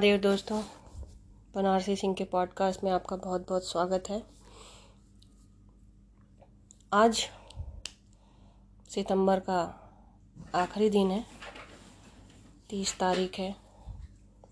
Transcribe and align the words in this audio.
महादेव 0.00 0.16
दोस्तों, 0.16 0.62
बनारसी 1.54 1.94
सिंह 1.96 2.14
के 2.14 2.24
पॉडकास्ट 2.24 2.84
में 2.84 2.90
आपका 2.90 3.16
बहुत 3.16 3.48
बहुत 3.48 3.64
स्वागत 3.64 4.04
है। 4.10 4.22
आज 6.92 7.16
सितंबर 8.90 9.40
का 9.40 9.58
आखिरी 10.54 10.88
दिन 10.90 11.10
है। 11.10 11.24
तीस 12.70 12.96
तारीख 12.98 13.38
है, 13.38 13.56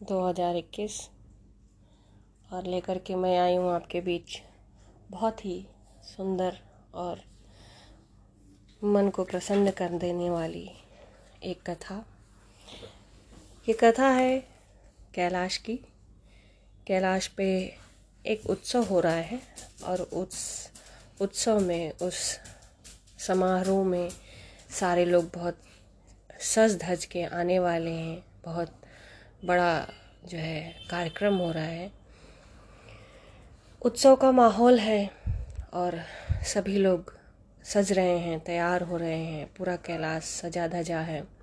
दो 0.02 0.20
हज़ार 0.28 0.56
इक्कीस। 0.56 1.00
और 2.52 2.66
लेकर 2.66 2.98
के 2.98 3.14
मैं 3.14 3.38
आई 3.38 3.56
हूँ 3.56 3.72
आपके 3.72 4.00
बीच 4.00 4.40
बहुत 5.10 5.44
ही 5.44 5.66
सुंदर 6.02 6.58
और 6.94 7.24
मन 8.84 9.10
को 9.10 9.24
प्रसन्न 9.24 9.70
कर 9.70 9.98
देने 9.98 10.30
वाली 10.30 10.70
एक 11.42 11.70
कथा। 11.70 12.04
ये 13.68 13.78
कथा 13.84 14.08
है 14.10 14.57
कैलाश 15.14 15.56
की। 15.56 15.76
कैलाश 16.86 17.26
पे 17.26 17.76
एक 18.26 18.50
उत्सव 18.50 18.82
हो 18.82 19.00
रहा 19.00 19.12
है 19.12 19.40
और 19.84 20.00
उस 20.00 20.68
उत्सव 21.20 21.60
में, 21.60 21.92
उस 21.92 22.38
समारोह 23.18 23.84
में 23.84 24.10
सारे 24.70 25.04
लोग 25.04 25.30
बहुत 25.34 25.58
सज 26.40 26.78
धज 26.82 27.04
के 27.04 27.22
आने 27.22 27.58
वाले 27.58 27.90
हैं। 27.90 28.24
बहुत 28.44 28.82
बड़ा 29.44 29.88
जो 30.24 30.38
है 30.38 30.86
कार्यक्रम 30.90 31.34
हो 31.34 31.52
रहा 31.52 31.64
है। 31.64 31.92
उत्सव 33.82 34.16
का 34.16 34.32
माहौल 34.32 34.78
है 34.78 35.10
और 35.72 36.00
सभी 36.44 36.78
लोग 36.78 37.18
सज 37.64 37.92
रहे 37.92 38.18
हैं, 38.18 38.40
तैयार 38.40 38.82
हो 38.82 38.96
रहे 38.96 39.24
हैं। 39.24 39.54
पूरा 39.54 39.76
कैलाश 39.76 40.22
सजा 40.22 40.68
धजा 40.68 41.00
है। 41.00 41.37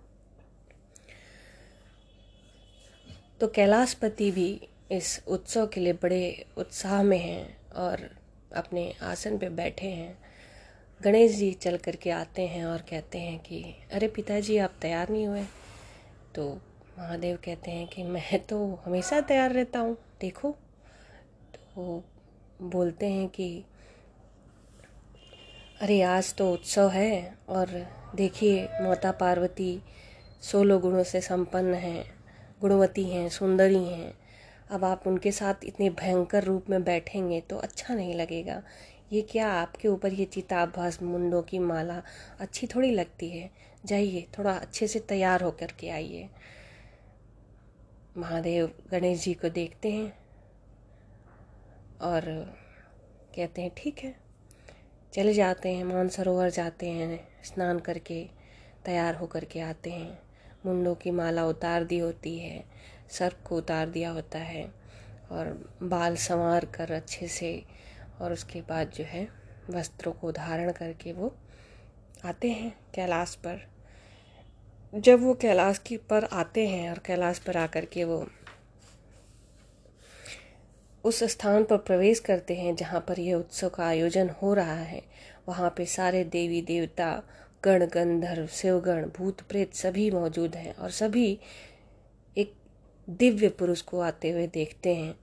तो 3.39 3.47
कैलाशपति 3.47 4.31
भी 4.31 4.67
इस 4.91 5.23
उत्सव 5.27 5.67
के 5.67 5.81
लिए 5.81 5.93
बड़े 5.93 6.45
उत्साह 6.57 7.03
में 7.03 7.17
हैं 7.17 7.57
और 7.71 8.17
अपने 8.55 8.95
आसन 9.01 9.37
पे 9.37 9.49
बैठे 9.49 9.87
हैं। 9.87 10.19
गणेश 11.01 11.31
जी 11.31 11.53
चल 11.53 11.77
कर 11.77 11.95
के 11.95 12.09
आते 12.09 12.47
हैं 12.47 12.65
और 12.65 12.77
कहते 12.77 13.19
हैं 13.19 13.39
कि, 13.39 13.75
अरे 13.91 14.07
पिताजी, 14.07 14.57
आप 14.57 14.73
तैयार 14.81 15.09
नहीं 15.09 15.27
हुए? 15.27 15.43
तो 16.35 16.61
महादेव 16.99 17.35
कहते 17.35 17.71
हैं 17.71 17.87
कि, 17.87 18.03
मैं 18.03 18.39
तो 18.39 18.79
हमेशा 18.85 19.21
तैयार 19.21 19.51
रहता 19.51 19.79
हूँ, 19.79 19.97
देखो। 20.21 20.55
तो 21.55 22.03
बोलते 22.61 23.05
हैं 23.05 23.27
कि, 23.27 23.63
अरे, 25.81 26.01
आज 26.01 26.35
तो 26.35 26.53
उत्सव 26.53 26.89
है 26.89 27.37
और 27.49 27.87
देखिए, 28.15 28.65
माता 28.81 29.11
पार्वती 29.11 29.81
सोलह 30.41 30.75
गुणों 30.75 31.03
से 31.03 31.21
संपन्न 31.21 31.73
हैं। 31.73 32.14
गुणवती 32.65 33.03
हैं, 33.03 33.29
सुंदरी 33.29 33.83
हैं। 33.83 34.17
अब 34.69 34.83
आप 34.83 35.07
उनके 35.07 35.31
साथ 35.31 35.53
इतने 35.63 35.89
भयंकर 35.89 36.43
रूप 36.43 36.69
में 36.69 36.83
बैठेंगे 36.83 37.41
तो 37.41 37.57
अच्छा 37.57 37.95
नहीं 37.95 38.15
लगेगा। 38.15 38.63
ये 39.11 39.21
क्या 39.21 39.47
आपके 39.47 39.87
ऊपर 39.87 40.13
ये 40.13 40.25
चिताभस 40.25 40.99
मुंडों 41.01 41.41
की 41.41 41.59
माला 41.59 42.03
अच्छी 42.39 42.67
थोड़ी 42.67 42.91
लगती 42.91 43.29
है? 43.29 43.51
जाइए, 43.85 44.27
थोड़ा 44.37 44.51
अच्छे 44.51 44.87
से 44.87 44.99
तैयार 44.99 45.43
होकर 45.43 45.71
के 45.79 45.89
आइए। 45.89 46.29
महादेव 48.17 48.71
गणेश 48.91 49.23
जी 49.23 49.33
को 49.33 49.49
देखते 49.49 49.91
हैं 49.91 50.17
और 52.01 52.21
कहते 53.35 53.61
हैं, 53.61 53.71
ठीक 53.77 53.99
है। 53.99 54.15
चले 55.13 55.33
जाते 55.33 55.69
हैं, 55.69 55.83
मानसरोवर 55.83 56.49
जाते 56.49 56.89
हैं, 56.89 57.27
स्नान 57.43 57.79
करके 57.79 58.29
तैयार 58.85 59.15
होकर 59.15 59.45
के 59.45 59.59
आते 59.59 59.89
हैं। 59.89 60.24
मुंडों 60.65 60.95
की 60.95 61.11
माला 61.11 61.45
उतार 61.45 61.83
दी 61.83 61.99
होती 61.99 62.37
है 62.39 62.63
सर 63.09 63.35
को 63.45 63.57
उतार 63.57 63.89
दिया 63.89 64.11
होता 64.11 64.39
है 64.39 64.63
और 65.31 65.47
बाल 65.83 66.15
संवार 66.15 66.65
कर 66.65 66.91
अच्छे 66.91 67.27
से 67.27 67.63
और 68.21 68.33
उसके 68.33 68.61
बाद 68.61 68.91
जो 68.91 69.03
है 69.03 69.27
वस्त्रों 69.69 70.13
को 70.13 70.31
धारण 70.31 70.71
करके 70.71 71.13
वो 71.13 71.35
आते 72.25 72.49
हैं 72.51 72.73
कैलाश 72.95 73.35
पर। 73.35 73.61
जब 74.93 75.23
वो 75.23 75.33
कैलाश 75.33 75.79
की 75.79 75.97
पर 75.97 76.23
आते 76.23 76.67
हैं 76.67 76.89
और 76.91 76.99
कैलाश 76.99 77.39
पर 77.39 77.57
आकर 77.57 77.85
के 77.85 78.03
वो 78.03 78.25
उस 81.03 81.23
स्थान 81.23 81.63
पर 81.63 81.77
प्रवेश 81.77 82.19
करते 82.19 82.55
हैं 82.55 82.75
जहाँ 82.75 83.01
पर 83.01 83.19
यह 83.19 83.35
उत्सव 83.35 83.69
का 83.69 83.85
आयोजन 83.85 84.29
हो 84.41 84.53
रहा 84.53 84.75
है, 84.75 85.01
वहाँ 85.47 85.73
पे 85.77 85.85
सारे 85.85 86.23
देवी 86.23 86.61
देवता 86.61 87.23
गण 87.65 87.85
गंधर्व, 87.85 88.47
शिवगण, 88.47 89.05
भूत 89.17 89.41
प्रेत 89.41 89.73
सभी 89.73 90.09
मौजूद 90.11 90.55
हैं 90.55 90.75
और 90.75 90.91
सभी 90.91 91.39
एक 92.37 92.53
दिव्य 93.09 93.49
पुरुष 93.49 93.81
को 93.81 93.99
आते 93.99 94.29
हुए 94.29 94.47
देखते 94.47 94.95
हैं, 94.95 95.15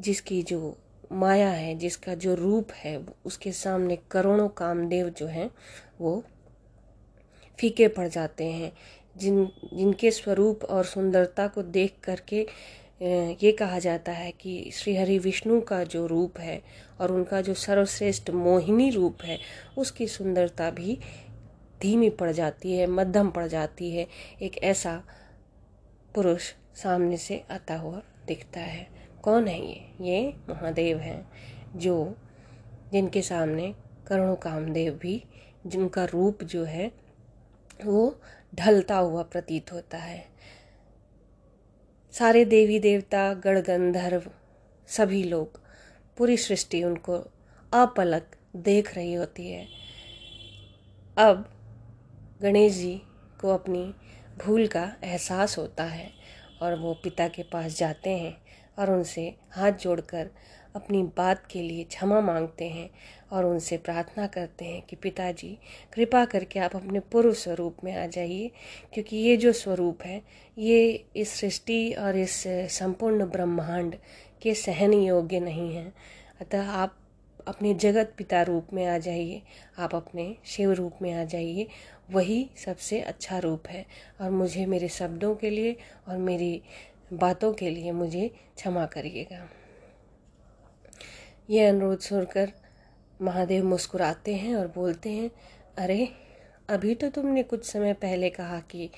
जिसकी 0.00 0.42
जो 0.42 0.76
माया 1.12 1.50
है, 1.50 1.74
जिसका 1.74 2.14
जो 2.14 2.34
रूप 2.34 2.72
है, 2.72 2.96
उसके 3.24 3.52
सामने 3.52 3.98
करोड़ों 4.10 4.48
कामदेव 4.48 5.08
जो 5.08 5.26
हैं, 5.26 5.50
वो 6.00 6.22
फीके 7.58 7.88
पड़ 7.88 8.08
जाते 8.08 8.44
हैं। 8.44 8.72
जिन, 9.16 9.44
जिनके 9.74 10.10
स्वरूप 10.10 10.64
और 10.64 10.84
सुंदरता 10.84 11.46
को 11.48 11.62
देख 11.62 11.94
करके 12.04 12.46
ये 13.02 13.52
कहा 13.52 13.78
जाता 13.78 14.12
है 14.12 14.30
कि 14.32 14.70
श्री 14.74 14.96
हरि 14.96 15.18
विष्णु 15.18 15.60
का 15.60 15.82
जो 15.84 16.06
रूप 16.06 16.38
है 16.38 16.62
और 17.00 17.12
उनका 17.12 17.40
जो 17.40 17.54
सर्वश्रेष्ठ 17.54 18.30
मोहिनी 18.30 18.90
रूप 18.90 19.22
है, 19.22 19.38
उसकी 19.78 20.06
सुंदरता 20.06 20.70
भी 20.70 20.98
धीमी 21.82 22.10
पड़ 22.10 22.30
जाती 22.30 22.72
है, 22.72 22.86
मध्यम 22.86 23.30
पड़ 23.30 23.46
जाती 23.46 23.96
है। 23.96 24.08
एक 24.42 24.58
ऐसा 24.58 25.02
पुरुष 26.14 26.52
सामने 26.74 27.16
से 27.16 27.44
आता 27.50 27.76
हुआ 27.76 28.02
दिखता 28.26 28.60
है। 28.60 28.88
कौन 29.22 29.48
है 29.48 29.66
ये? 29.66 29.94
ये 30.00 30.36
महादेव 30.48 30.98
हैं, 30.98 31.28
जो 31.76 32.16
जिनके 32.92 33.22
सामने 33.22 33.74
करुण 34.06 34.34
कामदेव 34.34 34.94
भी, 34.94 35.24
जिनका 35.66 36.04
रूप 36.04 36.44
जो 36.44 36.64
है, 36.64 36.92
वो 37.84 38.20
ढलता 38.54 38.96
हुआ 38.96 39.22
प्रतीत 39.22 39.72
होता 39.72 39.98
है। 39.98 40.26
सारे 42.12 42.44
देवी 42.44 42.78
देवता, 42.78 43.34
गण 43.34 43.60
गंधर्व, 43.60 44.22
सभी 44.86 45.22
लोग, 45.22 45.60
पूरी 46.16 46.36
सृष्टि 46.36 46.84
उनको 46.84 47.14
अपलक 47.72 48.36
देख 48.56 48.94
रही 48.94 49.14
होती 49.14 49.50
है। 49.50 49.68
अब 51.18 51.53
गणेश 52.42 52.72
जी 52.72 53.02
को 53.40 53.54
अपनी 53.54 53.94
भूल 54.44 54.66
का 54.66 54.92
एहसास 55.04 55.58
होता 55.58 55.84
है 55.84 56.10
और 56.62 56.74
वो 56.78 56.94
पिता 56.94 57.28
के 57.28 57.42
पास 57.42 57.78
जाते 57.78 58.10
हैं 58.10 58.36
और 58.78 58.90
उनसे 58.90 59.34
हाथ 59.50 59.72
जोड़कर 59.72 60.30
अपनी 60.76 61.02
बात 61.02 61.46
के 61.50 61.62
लिए 61.62 61.84
क्षमा 61.84 62.20
मांगते 62.20 62.68
हैं 62.68 62.90
और 63.32 63.44
उनसे 63.44 63.76
प्रार्थना 63.76 64.26
करते 64.26 64.64
हैं 64.64 64.82
कि 64.82 64.96
पिताजी, 64.96 65.58
कृपा 65.92 66.24
करके 66.24 66.58
आप 66.58 66.76
अपने 66.76 67.00
पूर्व 67.00 67.32
स्वरूप 67.32 67.76
में 67.84 67.96
आ 67.96 68.06
जाइए, 68.06 68.50
क्योंकि 68.94 69.16
ये 69.16 69.36
जो 69.36 69.52
स्वरूप 69.52 70.02
है, 70.02 70.22
ये 70.58 71.04
इस 71.16 71.28
सृष्टि 71.28 71.92
और 71.92 72.16
इस 72.16 72.42
संपूर्ण 72.48 73.26
ब्रह्मांड 73.26 73.94
के 74.42 74.54
सहन 74.54 74.92
योग्य 74.92 75.40
नहीं 75.40 75.76
है। 75.76 75.92
अतः 76.40 76.70
आप 76.70 76.96
अपने 77.48 77.74
जगत 77.74 78.14
पिता 78.18 78.42
रूप 78.42 78.66
में 78.72 78.86
आ 78.86 78.98
जाइए, 78.98 79.42
आप 79.78 79.94
अपने 79.94 80.36
शिव 80.44 80.72
रूप 80.72 80.92
में 81.02 81.12
आ 81.12 81.24
जाइए 81.24 81.66
वही 82.10 82.50
सबसे 82.64 83.00
अच्छा 83.00 83.38
रूप 83.38 83.68
है। 83.68 83.86
और 84.20 84.30
मुझे 84.30 84.66
मेरे 84.66 84.88
शब्दों 84.88 85.34
के 85.34 85.50
लिए 85.50 85.76
और 86.08 86.16
मेरी 86.16 86.62
बातों 87.12 87.52
के 87.52 87.70
लिए 87.70 87.92
मुझे 87.92 88.28
क्षमा 88.56 88.86
करिएगा। 88.86 89.48
ये 91.50 91.66
अनुरोध 91.66 91.98
सुनकर 91.98 92.52
महादेव 93.22 93.64
मुस्कुराते 93.64 94.34
हैं 94.34 94.56
और 94.56 94.66
बोलते 94.66 95.10
हैं, 95.10 95.30
अरे, 95.78 96.08
अभी 96.68 96.94
तो 96.94 97.10
तुमने 97.10 97.42
कुछ 97.42 97.64
समय 97.64 97.92
पहले 97.92 98.30
कहा 98.30 98.60
कि 98.60 98.90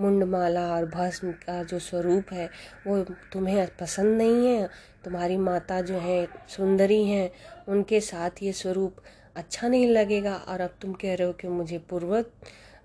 मुंडमाला 0.00 0.74
और 0.74 0.86
भस्म 0.86 1.32
का 1.32 1.62
जो 1.62 1.78
स्वरूप 1.78 2.24
है, 2.32 2.50
वो 2.86 3.02
तुम्हें 3.02 3.66
पसंद 3.80 4.18
नहीं 4.18 4.46
है। 4.46 4.68
तुम्हारी 5.04 5.36
माता 5.36 5.80
जो 5.80 5.98
है, 5.98 6.28
सुंदरी 6.48 7.04
हैं, 7.04 7.32
उनके 7.68 8.00
साथ 8.00 8.30
ये 8.42 8.52
स्वरूप 8.52 8.96
अच्छा 9.36 9.68
नहीं 9.68 9.86
लगेगा 9.88 10.34
और 10.48 10.60
अब 10.60 10.74
तुम 10.82 10.92
कह 10.92 11.14
रहे 11.14 11.26
हो 11.26 11.32
कि 11.32 11.48
मुझे 11.48 11.78
पूर्वत 11.90 12.32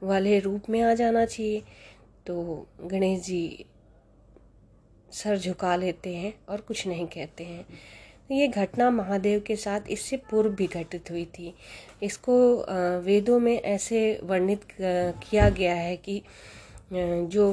वाले 0.04 0.40
रूप 0.40 0.69
में 0.69 0.81
आ 0.81 0.94
जाना 0.94 1.25
चाहिए। 1.25 1.62
तो 2.28 2.66
गणेश 2.81 3.22
जी 3.25 3.66
सर 5.13 5.38
झुका 5.38 5.75
लेते 5.75 6.16
हैं 6.16 6.34
और 6.50 6.62
कुछ 6.62 6.86
नहीं 6.88 7.06
कहते 7.07 7.44
हैं। 7.44 7.66
ये 8.31 8.48
घटना 8.48 8.90
महादेव 8.92 9.40
के 9.40 9.56
साथ 9.56 9.90
इससे 9.90 10.18
पूर्व 10.30 10.50
भी 10.50 10.68
घटित 10.68 11.12
हुई 11.12 11.25
थी। 11.38 11.54
इसको 12.04 12.36
वेदों 13.06 13.40
में 13.40 13.56
ऐसे 13.56 14.19
वर्णित 14.24 14.66
किया 14.81 15.50
गया 15.50 15.74
है 15.75 15.96
कि 15.98 16.22
जो 16.94 17.46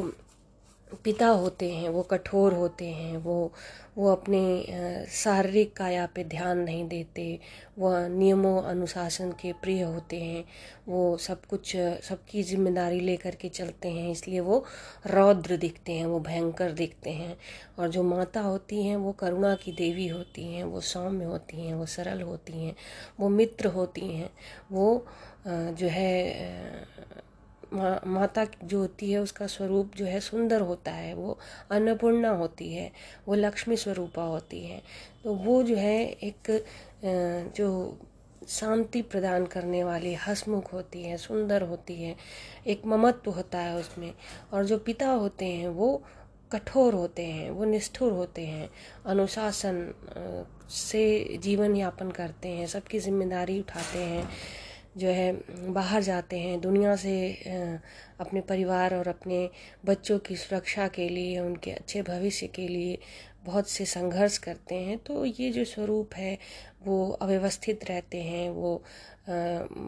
पिता 1.04 1.26
होते 1.28 1.70
हैं, 1.72 1.88
वो 1.88 2.02
कठोर 2.02 2.52
होते 2.54 2.84
हैं, 2.86 3.16
वो 3.16 3.52
वो 3.98 4.10
अपने 4.12 5.06
शारीरिक 5.10 5.72
काया 5.76 6.04
पे 6.14 6.24
ध्यान 6.24 6.58
नहीं 6.58 6.86
देते 6.88 7.38
वह 7.78 8.06
नियमों, 8.08 8.62
अनुशासन 8.62 9.30
के 9.32 9.52
प्रिय 9.52 9.82
होते 9.82 10.20
हैं, 10.20 10.44
वो 10.88 11.16
सब 11.16 11.44
कुछ 11.46 11.74
सबकी 12.08 12.42
ज़िम्मेदारी 12.42 13.00
लेकर 13.00 13.34
के 13.34 13.48
चलते 13.48 13.88
हैं, 13.88 14.10
इसलिए 14.10 14.40
वो 14.40 14.64
रौद्र 15.06 15.56
दिखते 15.56 15.92
हैं, 15.92 16.06
वो 16.06 16.20
भयंकर 16.20 16.72
दिखते 16.72 17.10
हैं, 17.10 17.36
और 17.78 17.88
जो 17.88 18.02
माता 18.02 18.40
होती 18.40 18.82
हैं, 18.82 18.96
वो 18.96 19.12
करुणा 19.12 19.54
की 19.54 19.72
देवी 19.72 20.08
होती 20.08 20.44
हैं, 20.54 20.64
वो 20.64 20.80
सौम्य 20.82 21.24
होती 21.24 21.66
हैं, 21.66 21.74
वो 21.74 21.86
सरल 21.86 22.22
होती 22.22 22.64
हैं, 22.64 22.74
वो 23.20 23.28
मित्र 23.28 23.68
होती 23.68 24.14
हैं, 24.16 24.30
वो 24.72 25.06
जो 25.48 25.88
है 25.88 26.86
माता 27.72 28.46
जो 28.64 28.78
होती 28.78 29.10
है, 29.12 29.18
उसका 29.18 29.46
स्वरूप 29.46 29.96
जो 29.96 30.04
है 30.04 30.20
सुंदर 30.20 30.60
होता 30.60 30.90
है, 30.90 31.14
वो 31.14 31.38
अन्नपूर्णा 31.70 32.30
होती 32.30 32.72
है, 32.72 32.90
वो 33.28 33.34
लक्ष्मी 33.34 33.76
स्वरूपा 33.76 34.22
होती 34.22 34.64
है। 34.66 34.82
तो 35.24 35.34
वो 35.34 35.62
जो 35.62 35.76
है 35.76 36.02
एक 36.04 36.50
जो 37.56 37.98
शांति 38.48 39.02
प्रदान 39.02 39.46
करने 39.46 39.82
वाली 39.84 40.14
हसमुख 40.14 40.72
होती 40.72 41.02
है, 41.02 41.16
सुंदर 41.16 41.62
होती 41.62 41.94
है, 41.94 42.14
एक 42.66 42.86
ममत्व 42.86 43.30
होता 43.30 43.58
है 43.58 43.76
उसमें। 43.76 44.12
और 44.52 44.64
जो 44.64 44.78
पिता 44.78 45.08
होते 45.08 45.44
हैं, 45.44 45.68
वो 45.68 46.02
कठोर 46.52 46.94
होते 46.94 47.24
हैं, 47.26 47.50
वो 47.50 47.64
निष्ठुर 47.64 48.12
होते 48.12 48.42
हैं, 48.46 48.68
अनुशासन 49.06 49.94
से 50.70 51.38
जीवन 51.42 51.76
यापन 51.76 52.10
करते 52.10 52.48
हैं, 52.48 52.66
सबकी 52.66 52.98
ज़िम्मेदारी 52.98 53.58
उठाते 53.60 53.98
हैं। 53.98 54.28
जो 54.96 55.08
है, 55.08 55.32
बाहर 55.72 56.02
जाते 56.02 56.38
हैं, 56.38 56.60
दुनिया 56.60 56.94
से 56.96 57.14
अपने 58.20 58.40
परिवार 58.40 58.94
और 58.94 59.08
अपने 59.08 59.48
बच्चों 59.86 60.18
की 60.18 60.36
सुरक्षा 60.36 60.88
के 60.88 61.08
लिए, 61.08 61.38
उनके 61.40 61.70
अच्छे 61.70 62.02
भविष्य 62.02 62.46
के 62.46 62.68
लिए 62.68 62.98
बहुत 63.44 63.68
से 63.68 63.84
संघर्ष 63.86 64.38
करते 64.38 64.74
हैं। 64.74 64.98
तो 64.98 65.24
ये 65.24 65.50
जो 65.50 65.64
स्वरूप 65.64 66.14
है, 66.14 66.38
वो 66.86 67.10
अव्यवस्थित 67.22 67.84
रहते 67.84 68.22
हैं, 68.22 68.48
वो 68.50 68.82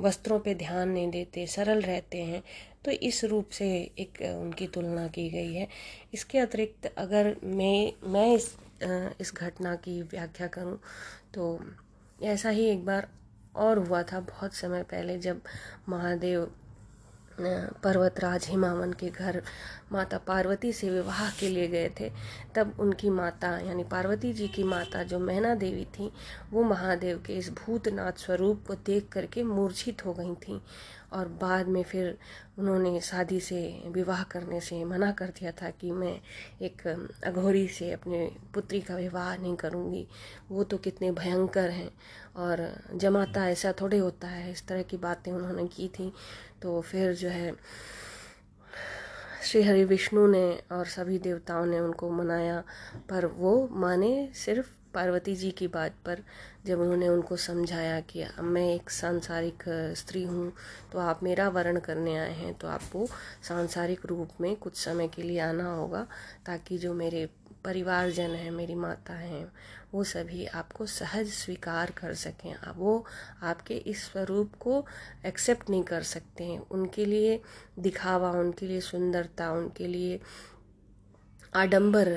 वस्त्रों 0.02 0.38
पे 0.40 0.54
ध्यान 0.54 0.88
नहीं 0.88 1.10
देते, 1.10 1.46
सरल 1.46 1.80
रहते 1.82 2.22
हैं। 2.22 2.42
तो 2.84 2.90
इस 2.90 3.24
रूप 3.24 3.48
से 3.50 3.68
एक, 3.98 4.22
उनकी 4.22 4.66
तुलना 4.66 5.06
की 5.08 5.28
गई 5.30 5.54
है। 5.54 5.68
इसके 6.14 6.38
अतिरिक्त 6.38 6.92
अगर 6.98 7.34
मैं 7.44 7.92
मैं 8.12 8.34
इस 8.34 8.54
इस 9.20 9.32
घटना 9.36 9.74
की 9.74 10.00
व्याख्या 10.02 10.46
करूँ 10.46 10.78
तो 11.34 11.58
ऐसा 12.24 12.50
ही 12.50 12.66
एक 12.66 12.84
बार 12.84 13.08
और 13.56 13.78
हुआ 13.78 14.02
था 14.02 14.20
बहुत 14.20 14.54
समय 14.54 14.82
पहले 14.82 15.18
जब 15.18 15.40
महादेव 15.88 16.50
पर्वतराज 17.40 18.46
हिमावन 18.48 18.92
के 18.92 19.08
घर 19.08 19.42
माता 19.92 20.18
पार्वती 20.18 20.72
से 20.72 20.90
विवाह 20.90 21.30
के 21.30 21.48
लिए 21.48 21.66
गए 21.68 21.90
थे। 22.00 22.10
तब 22.54 22.76
उनकी 22.80 23.10
माता, 23.10 23.48
यानी 23.58 23.84
पार्वती 23.84 24.32
जी 24.32 24.48
की 24.48 24.62
माता 24.64 25.02
जो 25.02 25.18
मैना 25.18 25.54
देवी 25.54 25.84
थी, 25.94 26.10
वो 26.50 26.62
महादेव 26.64 27.22
के 27.26 27.32
इस 27.32 27.50
भूतनाथ 27.56 28.18
स्वरूप 28.18 28.64
को 28.66 28.74
देख 28.86 29.08
करके 29.12 29.42
मूर्छित 29.42 30.04
हो 30.06 30.14
गई 30.14 30.34
थी 30.34 30.60
और 31.12 31.28
बाद 31.42 31.68
में 31.68 31.82
फिर 31.82 32.16
उन्होंने 32.58 33.00
शादी 33.00 33.38
से, 33.40 33.60
विवाह 33.86 34.22
करने 34.22 34.60
से 34.60 34.84
मना 34.84 35.10
कर 35.12 35.26
दिया 35.28 35.52
था 35.52 35.70
कि 35.70 35.90
मैं 35.90 36.20
एक 36.62 36.86
अघोरी 37.26 37.66
से 37.68 37.90
अपने 37.92 38.30
पुत्री 38.54 38.80
का 38.80 38.96
विवाह 38.96 39.36
नहीं 39.36 39.54
करूँगी। 39.56 40.06
वो 40.50 40.64
तो 40.64 40.76
कितने 40.76 41.10
भयंकर 41.12 41.70
हैं 41.70 41.90
और 42.36 42.68
जमाता 42.94 43.48
ऐसा 43.48 43.72
थोड़े 43.80 43.98
होता 43.98 44.28
है, 44.28 44.50
इस 44.52 44.66
तरह 44.66 44.82
की 44.82 44.96
बातें 44.96 45.32
उन्होंने 45.32 45.66
की 45.66 45.88
थी। 45.88 46.12
तो 46.62 46.80
फिर 46.80 47.12
जो 47.14 47.28
है, 47.28 47.54
श्री 49.44 49.62
हरि 49.62 49.84
विष्णु 49.84 50.26
ने 50.26 50.46
और 50.72 50.86
सभी 50.86 51.18
देवताओं 51.18 51.66
ने 51.66 51.78
उनको 51.80 52.10
मनाया। 52.10 52.62
पर 53.10 53.26
वो 53.26 53.68
माने 53.72 54.28
सिर्फ़ 54.34 54.66
पार्वती 54.94 55.34
जी 55.36 55.50
की 55.50 55.66
बात 55.68 55.94
पर, 56.06 56.22
जब 56.66 56.80
उन्होंने 56.80 57.08
उनको 57.08 57.36
समझाया 57.36 58.00
कि 58.02 58.24
मैं 58.40 58.66
एक 58.74 58.90
सांसारिक 58.90 59.62
स्त्री 59.96 60.22
हूँ 60.24 60.52
तो 60.92 60.98
आप 60.98 61.22
मेरा 61.22 61.48
वर्ण 61.48 61.80
करने 61.80 62.16
आए 62.16 62.32
हैं 62.34 62.54
तो 62.54 62.68
आपको 62.68 63.06
सांसारिक 63.48 64.06
रूप 64.06 64.40
में 64.40 64.54
कुछ 64.56 64.76
समय 64.76 65.08
के 65.08 65.22
लिए 65.22 65.38
आना 65.40 65.70
होगा, 65.72 66.06
ताकि 66.46 66.78
जो 66.78 66.94
मेरे 66.94 67.28
परिवारजन 67.68 68.30
हैं, 68.30 68.50
मेरी 68.50 68.74
माता 68.74 69.14
हैं, 69.14 69.52
वो 69.94 70.04
सभी 70.04 70.46
आपको 70.56 70.86
सहज 70.86 71.28
स्वीकार 71.28 71.90
कर 71.90 72.14
सकें। 72.14 72.54
वो 72.76 73.04
आपके 73.42 73.74
इस 73.74 74.04
स्वरूप 74.04 74.54
को 74.60 74.84
एक्सेप्ट 75.26 75.70
नहीं 75.70 75.82
कर 75.82 76.02
सकते 76.02 76.44
हैं। 76.44 76.60
उनके 76.70 77.04
लिए 77.04 77.40
दिखावा, 77.78 78.30
उनके 78.30 78.66
लिए 78.66 78.80
सुंदरता, 78.80 79.50
उनके 79.52 79.86
लिए 79.86 80.20
आडंबर 81.54 82.08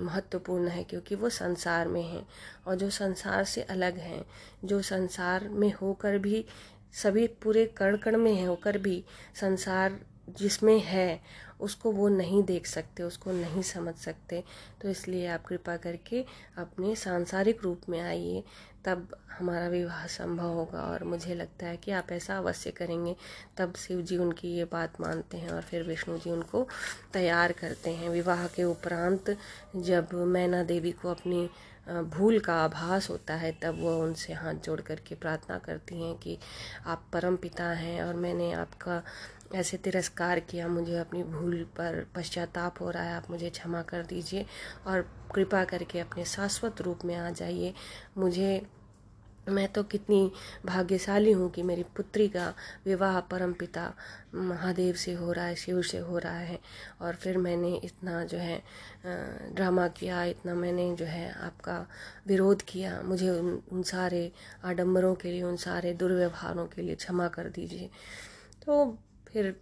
महत्वपूर्ण 0.00 0.68
है, 0.68 0.84
क्योंकि 0.84 1.14
वो 1.14 1.28
संसार 1.28 1.88
में 1.88 2.02
हैं 2.02 2.26
और 2.66 2.74
जो 2.74 2.90
संसार 2.90 3.44
से 3.44 3.62
अलग 3.62 3.98
हैं, 3.98 4.24
जो 4.64 4.82
संसार 4.82 5.48
में 5.48 5.72
होकर 5.72 6.18
भी, 6.18 6.44
सभी 6.92 7.26
पूरे 7.26 7.66
कण 7.76 7.96
कण 7.96 8.16
में 8.16 8.46
होकर 8.46 8.78
भी 8.78 9.04
संसार 9.34 10.00
जिसमें 10.28 10.78
है 10.80 11.20
उसको 11.60 11.92
वो 11.92 12.08
नहीं 12.08 12.42
देख 12.42 12.66
सकते, 12.66 13.02
उसको 13.02 13.32
नहीं 13.32 13.62
समझ 13.62 13.94
सकते। 13.94 14.44
तो 14.82 14.88
इसलिए 14.88 15.26
आप 15.26 15.46
कृपा 15.46 15.76
करके 15.76 16.24
अपने 16.58 16.94
सांसारिक 16.96 17.62
रूप 17.62 17.80
में 17.88 18.00
आइए, 18.00 18.42
तब 18.84 19.16
हमारा 19.38 19.68
विवाह 19.68 20.06
संभव 20.06 20.48
होगा। 20.48 20.82
और 20.82 21.04
मुझे 21.04 21.34
लगता 21.34 21.66
है 21.66 21.76
कि 21.76 21.90
आप 21.90 22.12
ऐसा 22.12 22.38
अवश्य 22.38 22.70
करेंगे। 22.70 23.16
तब 23.56 23.74
शिव 23.74 24.02
जी 24.02 24.16
उनकी 24.16 24.48
ये 24.48 24.64
बात 24.64 25.00
मानते 25.00 25.36
हैं 25.36 25.50
और 25.50 25.62
फिर 25.62 25.82
विष्णु 25.82 26.18
जी 26.18 26.30
उनको 26.30 26.68
तैयार 27.12 27.52
करते 27.52 27.90
हैं। 27.90 28.08
विवाह 28.08 28.46
के 28.46 28.64
उपरांत 28.64 29.36
जब 29.76 30.12
मैना 30.12 30.62
देवी 30.62 30.92
को 30.92 31.10
अपनी 31.10 31.50
भूल 31.88 32.38
का 32.38 32.54
आभास 32.54 33.10
होता 33.10 33.34
है, 33.34 33.52
तब 33.52 33.80
वो 33.80 33.96
उनसे 34.02 34.32
हाथ 34.32 34.54
जोड़ 34.54 34.80
करके 34.80 35.14
प्रार्थना 35.14 35.58
करती 35.58 36.02
हैं 36.02 36.18
कि 36.18 36.38
आप 36.86 37.04
परम 37.12 37.36
पिता 37.36 37.64
हैं 37.64 38.02
और 38.04 38.14
मैंने 38.14 38.52
आपका 38.52 39.02
ऐसे 39.54 39.76
तिरस्कार 39.76 40.40
किया 40.40 40.68
मुझे 40.68 40.96
अपनी 40.98 41.22
भूल 41.22 41.62
पर 41.76 42.04
पश्चाताप 42.14 42.80
हो 42.80 42.90
रहा 42.90 43.02
है 43.02 43.14
आप 43.16 43.30
मुझे 43.30 43.50
क्षमा 43.50 43.82
कर 43.82 44.02
दीजिए 44.06 44.46
और 44.86 45.08
कृपा 45.34 45.64
करके 45.64 46.00
अपने 46.00 46.24
शाश्वत 46.24 46.80
रूप 46.80 47.04
में 47.04 47.14
आ 47.16 47.30
जाइए। 47.30 47.72
मुझे 48.18 48.66
मैं 49.48 49.66
तो 49.72 49.82
कितनी 49.82 50.30
भाग्यशाली 50.66 51.32
हूँ 51.32 51.50
कि 51.50 51.62
मेरी 51.62 51.82
पुत्री 51.96 52.28
का 52.28 52.52
विवाह 52.84 53.18
परम 53.20 53.52
पिता 53.52 53.92
महादेव 54.34 54.94
से 54.94 55.12
हो 55.12 55.32
रहा 55.32 55.44
है 55.44 55.54
शिव 55.56 55.80
से 55.82 55.98
हो 55.98 56.18
रहा 56.18 56.38
है 56.38 56.58
और 57.00 57.14
फिर 57.14 57.38
मैंने 57.38 57.74
इतना 57.84 58.24
जो 58.24 58.38
है 58.38 58.62
ड्रामा 59.54 59.88
किया 59.88 60.24
इतना 60.24 60.54
मैंने 60.54 60.94
जो 60.96 61.04
है 61.04 61.30
आपका 61.32 61.86
विरोध 62.26 62.62
किया। 62.62 63.00
मुझे 63.02 63.30
उन, 63.30 63.62
उन 63.72 63.82
सारे 63.82 64.32
आडंबरों 64.64 65.14
के 65.14 65.32
लिए 65.32 65.42
उन 65.42 65.56
सारे 65.56 65.92
दुर्व्यवहारों 65.94 66.66
के 66.66 66.82
लिए 66.82 66.94
क्षमा 66.94 67.28
कर 67.28 67.48
दीजिए। 67.48 67.90
तो 68.66 68.98
फिर 69.32 69.60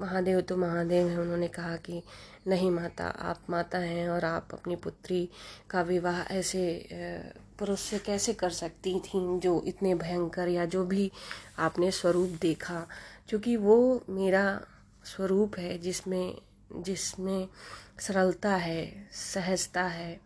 महादेव 0.00 0.40
तो 0.40 0.56
महादेव 0.56 1.08
हैं। 1.08 1.18
उन्होंने 1.18 1.48
कहा 1.48 1.76
कि 1.76 2.02
नहीं 2.46 2.70
माता, 2.70 3.06
आप 3.06 3.40
माता 3.50 3.78
हैं 3.78 4.08
और 4.08 4.24
आप 4.24 4.48
अपनी 4.52 4.76
पुत्री 4.76 5.28
का 5.70 5.82
विवाह 5.82 6.20
ऐसे 6.20 6.88
पुरुष 7.58 7.80
से 7.80 7.98
कैसे 7.98 8.32
कर 8.32 8.50
सकती 8.50 9.00
थी 9.00 9.40
जो 9.40 9.62
इतने 9.66 9.94
भयंकर 9.94 10.48
या 10.48 10.64
जो 10.64 10.84
भी 10.84 11.12
आपने 11.58 11.90
स्वरूप 11.90 12.28
देखा? 12.28 12.86
क्योंकि 13.28 13.56
वो 13.56 14.04
मेरा 14.08 14.60
स्वरूप 15.04 15.58
है 15.58 15.78
जिसमें 15.78 16.42
जिसमें 16.72 17.48
सरलता 18.00 18.54
है, 18.56 19.08
सहजता 19.12 19.82
है। 19.82 20.20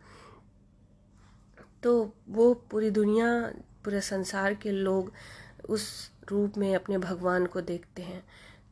तो 1.82 2.12
वो 2.28 2.54
पूरी 2.54 2.90
दुनिया, 2.90 3.52
पूरे 3.84 4.00
संसार 4.00 4.54
के 4.54 4.70
लोग 4.70 5.12
उस 5.68 6.12
रूप 6.30 6.58
में 6.58 6.74
अपने 6.74 6.98
भगवान 6.98 7.46
को 7.46 7.60
देखते 7.60 8.02
हैं। 8.02 8.24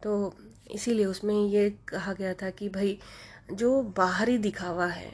तो 0.03 0.35
इसीलिए 0.71 1.07
उसमें 1.07 1.47
ये 1.47 1.71
कहा 1.89 2.13
गया 2.13 2.35
था 2.35 2.51
कि 2.51 2.69
भाई, 2.69 2.99
जो 3.53 3.83
बाहरी 3.83 4.39
दिखावा 4.39 4.87
है, 4.87 5.13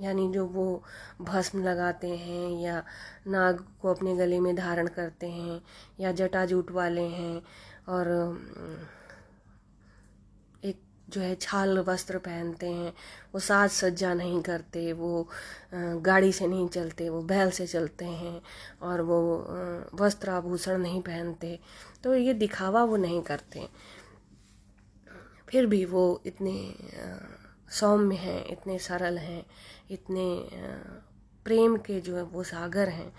यानी 0.00 0.32
जो 0.32 0.46
वो 0.46 0.82
भस्म 1.20 1.62
लगाते 1.62 2.08
हैं 2.08 2.62
या 2.62 2.84
नाग 3.26 3.64
को 3.82 3.94
अपने 3.94 4.16
गले 4.16 4.40
में 4.40 4.56
धारण 4.56 4.86
करते 4.86 5.26
हैं 5.26 5.60
या 6.00 6.12
जटाजूट 6.12 6.70
वाले 6.70 7.02
हैं 7.02 7.42
और 7.88 8.06
जो 11.14 11.20
है 11.20 11.34
छाल 11.36 11.78
वस्त्र 11.86 12.18
पहनते 12.20 12.66
हैं, 12.68 12.92
वो 13.34 13.40
साज 13.40 13.70
सज्जा 13.70 14.12
नहीं 14.14 14.40
करते, 14.42 14.92
वो 14.92 15.28
गाड़ी 15.74 16.32
से 16.32 16.46
नहीं 16.46 16.68
चलते, 16.68 17.08
वो 17.08 17.20
बैल 17.24 17.50
से 17.50 17.66
चलते 17.66 18.04
हैं 18.04 18.40
और 18.82 19.00
वो 19.02 19.20
वस्त्र 20.00 20.30
आभूषण 20.30 20.78
नहीं 20.78 21.02
पहनते 21.02 21.58
तो 22.04 22.14
ये 22.14 22.34
दिखावा 22.34 22.84
वो 22.84 22.96
नहीं 22.98 23.22
करते। 23.22 23.68
फिर 25.48 25.66
भी 25.66 25.84
वो 25.86 26.22
इतने 26.26 26.56
सौम्य 27.70 28.16
हैं, 28.16 28.44
इतने 28.46 28.78
सरल 28.80 29.18
हैं, 29.18 29.44
इतने 29.90 30.26
प्रेम 31.46 31.76
के 31.78 32.00
जो 32.00 32.16
है 32.16 32.22
वो 32.24 32.42
सागर 32.44 32.88
हैं 32.88 33.12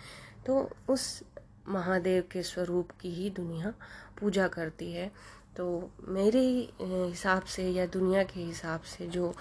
तो 0.46 0.70
उस 0.90 1.24
महादेव 1.68 2.24
के 2.32 2.42
स्वरूप 2.44 2.92
की 3.02 3.10
ही 3.12 3.30
दुनिया 3.30 3.74
पूजा 4.20 4.48
करती 4.48 4.92
है। 4.92 5.12
तो 5.58 5.92
मेरे 6.08 6.40
हिसाब 6.82 7.44
से 7.44 7.70
या 7.70 7.86
दुनिया 7.86 8.24
के 8.24 8.40
हिसाब 8.40 8.82
से 8.82 9.08
जो 9.08 9.34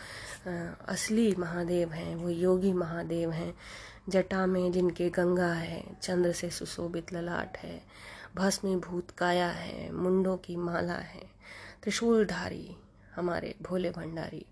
असली 0.88 1.34
महादेव 1.38 1.92
हैं, 1.92 2.14
वो 2.16 2.28
योगी 2.28 2.72
महादेव 2.72 3.30
हैं। 3.30 3.54
जटा 4.08 4.46
में 4.46 4.72
जिनके 4.72 5.08
गंगा 5.10 5.52
है, 5.52 5.82
चंद्र 6.02 6.32
से 6.32 6.50
सुशोभित 6.50 7.12
ललाट 7.12 7.56
है, 7.58 7.80
भस्मीभूत 8.36 9.10
काया 9.10 9.48
है, 9.48 9.90
मुंडों 9.92 10.36
की 10.36 10.56
माला 10.56 10.94
है, 10.94 11.26
त्रिशूलधारी 11.82 12.76
हमारे 13.14 13.54
भोले 13.62 13.90
भंडारी। 13.90 14.44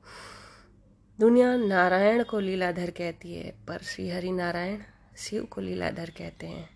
दुनिया 1.19 1.57
नारायण 1.57 2.23
को 2.23 2.41
लीलाधर 2.41 2.91
कहती 2.91 3.35
है, 3.35 3.55
पर 3.69 3.79
श्री 3.79 4.11
हरि 4.11 4.31
नारायण 4.33 4.79
शिव 5.17 5.45
को 5.45 5.61
लीलाधर 5.61 6.11
कहते 6.11 6.47
हैं। 6.47 6.69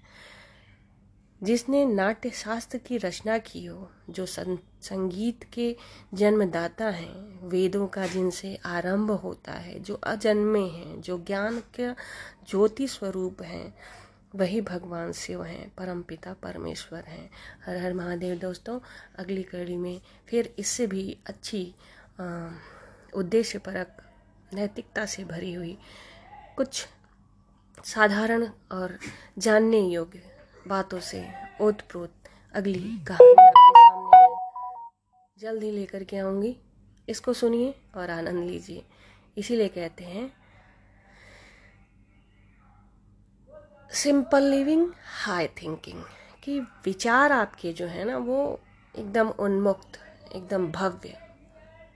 जिसने 1.43 1.85
नाट्य 1.85 2.31
शास्त्र 2.31 2.78
की 2.78 2.99
रचना 2.99 3.38
की 3.38 3.64
हो 3.64 3.90
जो 4.11 4.26
सं, 4.26 4.57
संगीत 4.83 5.45
के 5.45 5.76
जन्मदाता 6.14 6.88
हैं 6.88 7.49
वेदों 7.49 7.87
का 7.87 8.07
जिनसे 8.07 8.59
आरंभ 8.64 9.11
होता 9.11 9.52
है 9.52 9.81
जो 9.81 9.95
अजन्मे 9.95 10.61
हैं 10.61 11.00
जो 11.00 11.19
ज्ञान 11.19 11.61
का 11.61 11.95
ज्योति 12.49 12.88
स्वरूप 12.88 13.43
हैं 13.43 13.75
वही 14.35 14.61
भगवान 14.61 15.12
शिव 15.12 15.45
हैं 15.45 15.73
परम 15.78 16.02
पिता 16.02 16.33
परमेश्वर 16.33 17.00
हैं। 17.00 17.31
हर 17.66 17.76
हर 17.76 17.93
महादेव 17.93 18.38
दोस्तों 18.38 18.81
अगली 19.19 19.43
कड़ी 19.43 19.76
में 19.76 20.00
फिर 20.28 20.55
इससे 20.59 20.87
भी 20.87 21.19
अच्छी 21.26 21.75
उद्देश्य 23.14 23.59
परक 23.59 23.97
नैतिकता 24.55 25.07
से 25.07 25.25
भरी 25.25 25.52
हुई 25.52 25.78
कुछ 26.57 26.87
साधारण 27.85 28.49
और 28.73 28.99
जानने 29.38 29.81
योग्य 29.81 30.36
बातों 30.66 31.00
से 31.00 31.28
ओत 31.61 31.80
प्रोत 31.80 32.14
अगली 32.54 32.99
कहानी 33.08 33.30
आपके 33.30 33.70
सामने 33.70 34.04
मैं 34.04 34.38
जल्द 35.38 35.62
ही 35.62 35.70
लेकर 35.70 36.04
के 36.04 36.18
आऊँगी। 36.18 36.56
इसको 37.08 37.32
सुनिए 37.32 37.75
और 37.96 38.11
आनंद 38.11 38.44
लीजिए। 38.44 38.85
इसीलिए 39.38 39.68
कहते 39.68 40.04
हैं 40.04 40.32
सिंपल 43.90 44.42
लिविंग 44.42 44.92
हाई 45.25 45.46
थिंकिंग 45.46 46.04
कि 46.42 46.61
विचार 46.61 47.32
आपके 47.32 47.73
जो 47.73 47.87
है 47.87 48.04
ना, 48.04 48.18
वो 48.18 48.61
एकदम 48.96 49.28
उन्मुक्त, 49.28 50.00
एकदम 50.35 50.73
भव्य, 50.73 51.18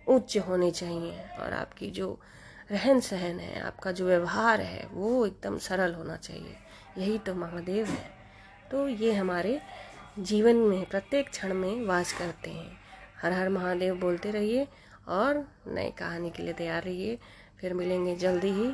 उच्च 0.08 0.38
होने 0.38 0.70
चाहिए। 0.70 1.28
और 1.38 1.52
आपकी 1.52 1.90
जो 1.90 2.20
रहन 2.70 3.00
सहन 3.00 3.40
है, 3.40 3.60
आपका 3.60 3.92
जो 3.92 4.06
व्यवहार 4.06 4.60
है, 4.60 4.86
वो 4.86 5.26
एकदम 5.26 5.58
सरल 5.58 5.94
होना 5.94 6.16
चाहिए। 6.16 6.56
यही 6.98 7.18
तो 7.18 7.34
महादेव 7.34 7.86
है। 7.86 8.19
तो 8.70 8.88
ये 8.88 9.12
हमारे 9.12 9.60
जीवन 10.18 10.56
में, 10.56 10.84
प्रत्येक 10.84 11.28
क्षण 11.28 11.54
में 11.54 11.84
वास 11.86 12.12
करते 12.12 12.50
हैं। 12.50 12.78
हर 13.22 13.32
हर 13.32 13.48
महादेव 13.48 13.94
बोलते 13.94 14.30
रहिए 14.30 14.66
और 15.08 15.44
नए 15.66 15.90
कहानी 15.90 16.30
के 16.30 16.42
लिए 16.42 16.52
तैयार 16.52 16.82
रहिए। 16.82 17.18
फिर 17.60 17.74
मिलेंगे 17.74 18.16
जल्दी 18.16 18.50
ही 18.50 18.72